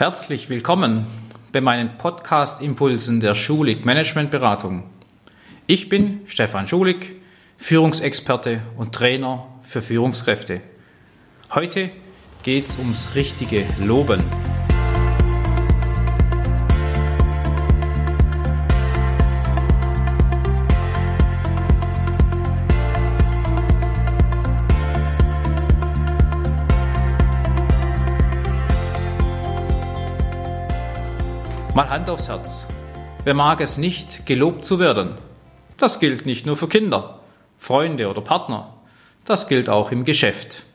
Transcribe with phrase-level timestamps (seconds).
[0.00, 1.04] Herzlich willkommen
[1.52, 4.84] bei meinen Podcast-Impulsen der Schulig Managementberatung.
[5.66, 7.16] Ich bin Stefan Schulig,
[7.58, 10.62] Führungsexperte und Trainer für Führungskräfte.
[11.54, 11.90] Heute
[12.42, 14.24] geht es ums richtige Loben.
[31.80, 32.68] Mal Hand aufs Herz.
[33.24, 35.12] Wer mag es nicht, gelobt zu werden?
[35.78, 37.20] Das gilt nicht nur für Kinder,
[37.56, 38.74] Freunde oder Partner.
[39.24, 40.66] Das gilt auch im Geschäft.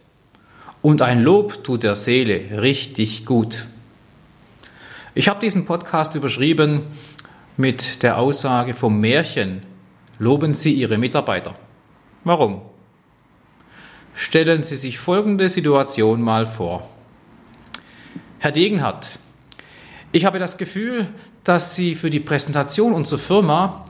[0.81, 3.67] Und ein Lob tut der Seele richtig gut.
[5.13, 6.81] Ich habe diesen Podcast überschrieben
[7.55, 9.61] mit der Aussage vom Märchen,
[10.17, 11.53] loben Sie Ihre Mitarbeiter.
[12.23, 12.63] Warum?
[14.15, 16.89] Stellen Sie sich folgende Situation mal vor.
[18.39, 19.19] Herr Degenhardt,
[20.15, 21.09] ich habe das Gefühl,
[21.43, 23.85] dass Sie für die Präsentation unserer Firma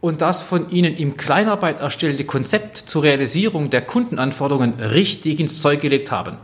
[0.00, 5.80] und das von Ihnen im Kleinarbeit erstellte Konzept zur Realisierung der Kundenanforderungen richtig ins Zeug
[5.80, 6.38] gelegt haben.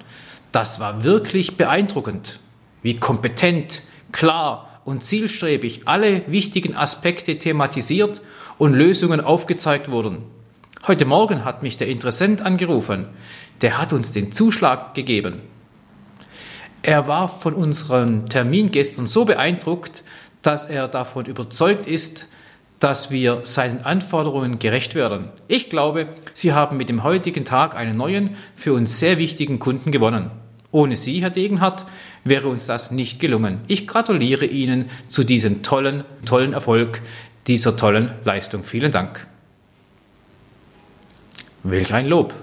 [0.52, 2.38] Das war wirklich beeindruckend,
[2.83, 8.22] wie kompetent, klar und zielstrebig alle wichtigen Aspekte thematisiert
[8.56, 10.19] und Lösungen aufgezeigt wurden.
[10.86, 13.06] Heute Morgen hat mich der Interessent angerufen.
[13.62, 15.41] Der hat uns den Zuschlag gegeben.
[16.82, 20.02] Er war von unserem Termin gestern so beeindruckt,
[20.42, 22.26] dass er davon überzeugt ist,
[22.78, 25.28] dass wir seinen Anforderungen gerecht werden.
[25.48, 29.90] Ich glaube, Sie haben mit dem heutigen Tag einen neuen, für uns sehr wichtigen Kunden
[29.90, 30.30] gewonnen.
[30.70, 31.86] Ohne Sie, Herr Degenhardt,
[32.24, 33.62] wäre uns das nicht gelungen.
[33.66, 37.00] Ich gratuliere Ihnen zu diesem tollen, tollen Erfolg,
[37.46, 38.62] dieser tollen Leistung.
[38.62, 39.26] Vielen Dank.
[41.64, 42.34] Welch ein Lob.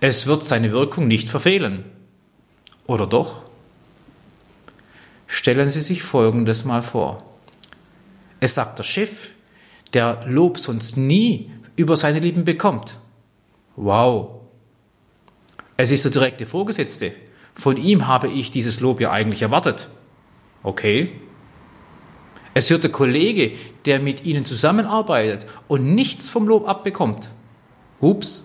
[0.00, 1.84] Es wird seine Wirkung nicht verfehlen.
[2.86, 3.42] Oder doch?
[5.26, 7.24] Stellen Sie sich Folgendes mal vor.
[8.40, 9.30] Es sagt der Chef,
[9.92, 12.98] der Lob sonst nie über seine Lieben bekommt.
[13.76, 14.40] Wow.
[15.76, 17.12] Es ist der direkte Vorgesetzte.
[17.54, 19.88] Von ihm habe ich dieses Lob ja eigentlich erwartet.
[20.62, 21.12] Okay.
[22.54, 23.52] Es hört der Kollege,
[23.86, 27.30] der mit Ihnen zusammenarbeitet und nichts vom Lob abbekommt.
[28.00, 28.44] Ups.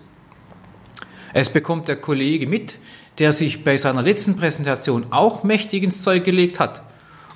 [1.34, 2.78] Es bekommt der Kollege mit,
[3.18, 6.82] der sich bei seiner letzten Präsentation auch mächtig ins Zeug gelegt hat.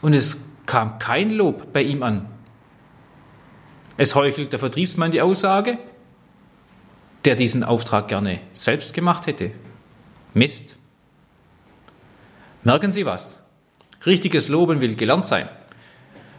[0.00, 2.28] Und es kam kein Lob bei ihm an.
[3.97, 5.78] Es heuchelt der Vertriebsmann die Aussage,
[7.25, 9.53] der diesen Auftrag gerne selbst gemacht hätte.
[10.34, 10.76] Mist.
[12.65, 13.42] Merken Sie was?
[14.06, 15.48] Richtiges Loben will gelernt sein.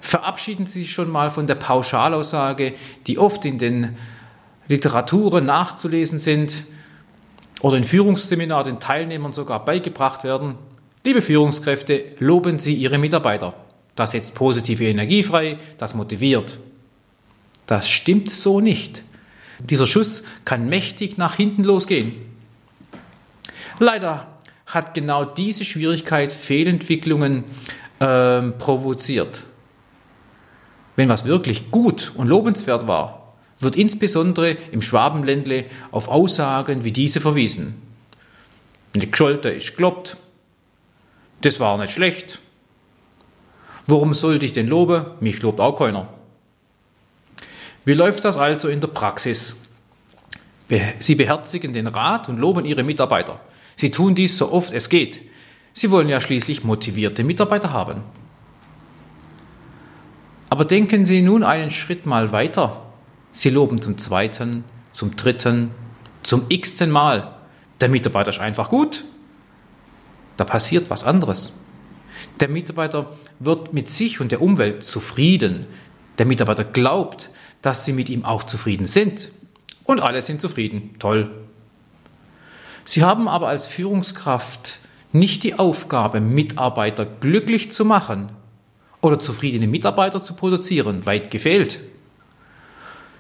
[0.02, 2.74] Verabschieden Sie sich schon mal von der Pauschalaussage,
[3.08, 3.98] die oft in den
[4.68, 6.66] Literaturen nachzulesen sind,
[7.64, 10.56] oder in Führungsseminaren den Teilnehmern sogar beigebracht werden.
[11.06, 13.54] Liebe Führungskräfte, loben Sie Ihre Mitarbeiter.
[13.96, 16.60] Das setzt positive Energie frei, das motiviert.
[17.66, 19.04] Das stimmt so nicht.
[19.60, 22.14] Dieser Schuss kann mächtig nach hinten losgehen.
[23.80, 24.28] Leider
[24.66, 27.46] hat genau diese Schwierigkeit Fehlentwicklungen
[28.00, 29.44] äh, provoziert.
[30.98, 33.23] Wenn was wirklich gut und lobenswert war,
[33.64, 37.82] wird insbesondere im Schwabenländle auf Aussagen wie diese verwiesen.
[38.96, 40.18] Die Gescholte ist kloppt.
[41.42, 42.40] Das war nicht schlecht.
[43.88, 45.06] Warum sollte ich denn loben?
[45.20, 46.08] Mich lobt auch keiner.
[47.86, 49.58] Wie läuft das also in der Praxis?
[51.00, 53.40] Sie beherzigen den Rat und loben Ihre Mitarbeiter.
[53.76, 55.22] Sie tun dies so oft es geht.
[55.74, 58.02] Sie wollen ja schließlich motivierte Mitarbeiter haben.
[60.50, 62.93] Aber denken Sie nun einen Schritt mal weiter.
[63.34, 65.72] Sie loben zum zweiten, zum dritten,
[66.22, 67.36] zum x-ten Mal.
[67.82, 69.04] Der Mitarbeiter ist einfach gut.
[70.38, 71.54] Da passiert was anderes.
[72.40, 75.66] Der Mitarbeiter wird mit sich und der Umwelt zufrieden.
[76.20, 77.32] Der Mitarbeiter glaubt,
[77.64, 79.32] dass sie mit ihm auch zufrieden sind.
[79.84, 80.92] Und alle sind zufrieden.
[81.00, 81.32] Toll.
[82.86, 84.80] Sie haben aber als Führungskraft
[85.12, 88.32] nicht die Aufgabe, Mitarbeiter glücklich zu machen
[89.02, 91.06] oder zufriedene Mitarbeiter zu produzieren.
[91.06, 91.82] Weit gefehlt.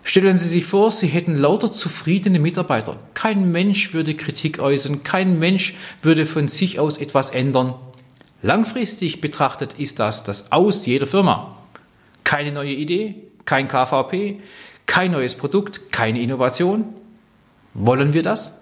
[0.05, 2.97] Stellen Sie sich vor, Sie hätten lauter zufriedene Mitarbeiter.
[3.13, 7.75] Kein Mensch würde Kritik äußern, kein Mensch würde von sich aus etwas ändern.
[8.41, 11.57] Langfristig betrachtet ist das das Aus jeder Firma.
[12.25, 13.15] Keine neue Idee,
[13.45, 14.41] kein KVP,
[14.85, 16.83] kein neues Produkt, keine Innovation.
[17.73, 18.59] Wollen wir das?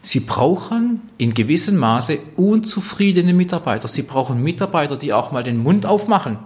[0.00, 3.88] Sie brauchen in gewissem Maße unzufriedene Mitarbeiter.
[3.88, 6.38] Sie brauchen Mitarbeiter, die auch mal den Mund aufmachen.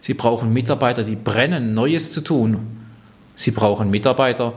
[0.00, 2.79] Sie brauchen Mitarbeiter, die brennen, Neues zu tun
[3.40, 4.52] Sie brauchen Mitarbeiter,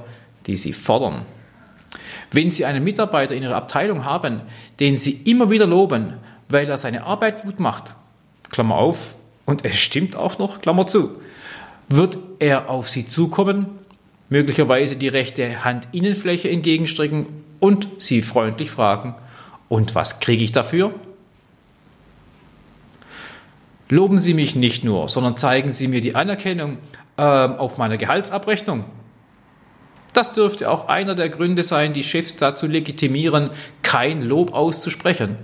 [0.46, 1.22] die Sie fordern.
[2.32, 4.42] Wenn Sie einen Mitarbeiter in Ihrer Abteilung haben,
[4.82, 6.16] den Sie immer wieder loben,
[6.50, 7.96] weil er seine Arbeit gut macht,
[8.50, 9.16] Klammer auf,
[9.46, 11.22] und es stimmt auch noch, Klammer zu,
[11.88, 13.68] wird er auf Sie zukommen,
[14.28, 17.28] möglicherweise die rechte Handinnenfläche entgegenstrecken
[17.62, 19.16] und Sie freundlich fragen,
[19.70, 20.94] und was kriege ich dafür?
[23.88, 26.80] Loben Sie mich nicht nur, sondern zeigen Sie mir die Anerkennung
[27.18, 28.86] äh, auf meiner Gehaltsabrechnung.
[30.14, 33.50] Das dürfte auch einer der Gründe sein, die Chefs dazu legitimieren,
[33.82, 35.38] kein Lob auszusprechen.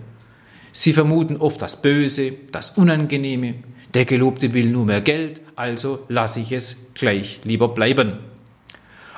[0.72, 3.56] Sie vermuten oft das Böse, das Unangenehme.
[3.96, 8.20] Der Gelobte will nur mehr Geld, also lasse ich es gleich lieber bleiben.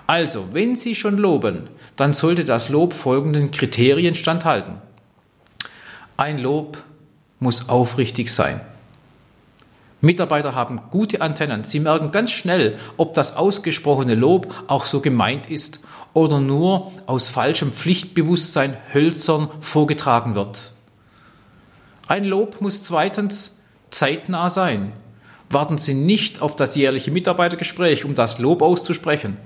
[0.07, 4.75] Also, wenn Sie schon loben, dann sollte das Lob folgenden Kriterien standhalten.
[6.17, 6.81] Ein Lob
[7.39, 8.61] muss aufrichtig sein.
[10.01, 11.63] Mitarbeiter haben gute Antennen.
[11.63, 15.79] Sie merken ganz schnell, ob das ausgesprochene Lob auch so gemeint ist
[16.13, 20.73] oder nur aus falschem Pflichtbewusstsein hölzern vorgetragen wird.
[22.07, 23.57] Ein Lob muss zweitens
[23.91, 24.93] zeitnah sein.
[25.51, 29.37] Warten Sie nicht auf das jährliche Mitarbeitergespräch, um das Lob auszusprechen.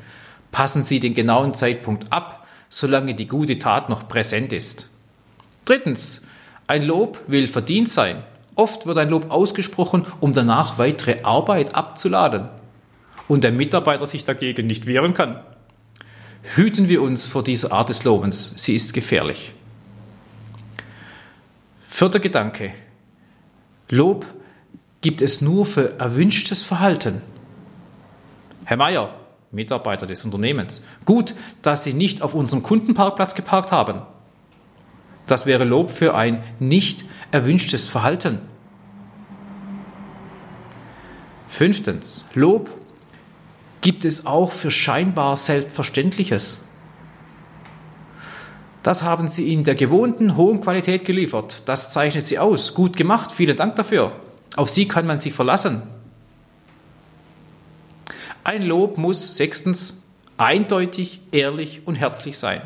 [0.51, 4.89] Passen Sie den genauen Zeitpunkt ab, solange die gute Tat noch präsent ist.
[5.65, 6.21] Drittens,
[6.67, 8.23] ein Lob will verdient sein.
[8.55, 12.49] Oft wird ein Lob ausgesprochen, um danach weitere Arbeit abzuladen
[13.27, 15.41] und der Mitarbeiter sich dagegen nicht wehren kann.
[16.55, 19.53] Hüten wir uns vor dieser Art des Lobens, sie ist gefährlich.
[21.85, 22.73] Vierter Gedanke.
[23.89, 24.25] Lob
[25.01, 27.21] gibt es nur für erwünschtes Verhalten.
[28.63, 29.13] Herr Meier,
[29.51, 34.01] Mitarbeiter des Unternehmens, gut, dass Sie nicht auf unserem Kundenparkplatz geparkt haben.
[35.27, 38.39] Das wäre Lob für ein nicht erwünschtes Verhalten.
[41.47, 42.69] Fünftens, Lob
[43.81, 46.59] gibt es auch für scheinbar Selbstverständliches.
[48.83, 51.63] Das haben Sie in der gewohnten hohen Qualität geliefert.
[51.65, 52.75] Das zeichnet Sie aus.
[52.75, 53.31] Gut gemacht.
[53.31, 54.11] Vielen Dank dafür.
[54.55, 55.81] Auf Sie kann man sich verlassen.
[58.43, 60.03] Ein Lob muss sechstens
[60.37, 62.61] eindeutig, ehrlich und herzlich sein.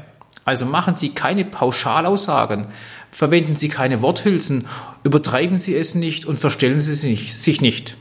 [0.45, 2.67] Also machen Sie keine Pauschalaussagen,
[3.11, 4.67] verwenden Sie keine Worthülsen,
[5.03, 7.97] übertreiben Sie es nicht und verstellen Sie sich nicht.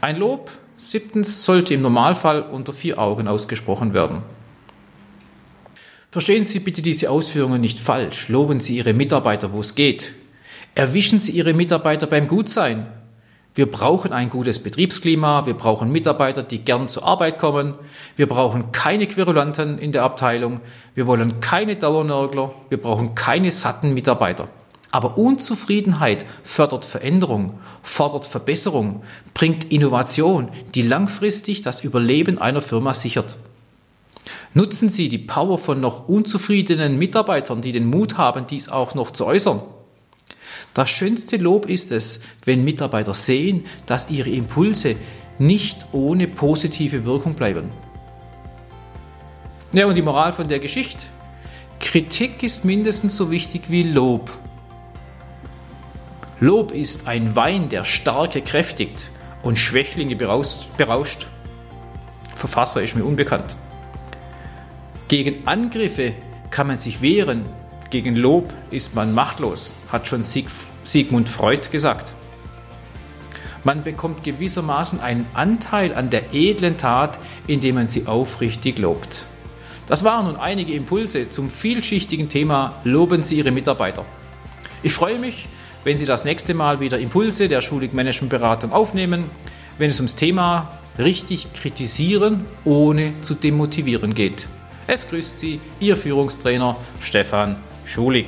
[0.00, 4.22] Ein Lob, siebtens, sollte im Normalfall unter vier Augen ausgesprochen werden.
[6.10, 8.28] Verstehen Sie bitte diese Ausführungen nicht falsch.
[8.28, 10.14] Loben Sie Ihre Mitarbeiter, wo es geht.
[10.74, 12.86] Erwischen Sie Ihre Mitarbeiter beim Gutsein.
[13.56, 17.72] Wir brauchen ein gutes Betriebsklima, wir brauchen Mitarbeiter, die gern zur Arbeit kommen,
[18.14, 20.60] wir brauchen keine Querulanten in der Abteilung,
[20.94, 24.48] wir wollen keine Dauernörgler, wir brauchen keine satten Mitarbeiter.
[24.92, 33.38] Aber Unzufriedenheit fördert Veränderung, fordert Verbesserung, bringt Innovation, die langfristig das Überleben einer Firma sichert.
[34.52, 39.12] Nutzen Sie die Power von noch unzufriedenen Mitarbeitern, die den Mut haben, dies auch noch
[39.12, 39.62] zu äußern.
[40.76, 44.96] Das schönste Lob ist es, wenn Mitarbeiter sehen, dass ihre Impulse
[45.38, 47.70] nicht ohne positive Wirkung bleiben.
[49.72, 51.06] Ja, und die Moral von der Geschichte.
[51.80, 54.30] Kritik ist mindestens so wichtig wie Lob.
[56.40, 59.08] Lob ist ein Wein, der Starke kräftigt
[59.42, 61.26] und Schwächlinge berauscht.
[62.34, 63.56] Verfasser ist mir unbekannt.
[65.08, 66.12] Gegen Angriffe
[66.50, 67.46] kann man sich wehren,
[67.90, 70.46] gegen Lob ist man machtlos, hat schon Sieg,
[70.84, 72.14] Sigmund Freud gesagt.
[73.64, 79.26] Man bekommt gewissermaßen einen Anteil an der edlen Tat, indem man sie aufrichtig lobt.
[79.88, 84.04] Das waren nun einige Impulse zum vielschichtigen Thema Loben Sie Ihre Mitarbeiter.
[84.82, 85.48] Ich freue mich,
[85.84, 89.24] wenn Sie das nächste Mal wieder Impulse der Schulig Managementberatung aufnehmen,
[89.78, 94.48] wenn es ums Thema richtig kritisieren ohne zu demotivieren geht.
[94.88, 98.26] Es grüßt Sie Ihr Führungstrainer Stefan Schulig.